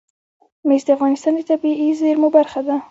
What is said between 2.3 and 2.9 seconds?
برخه ده.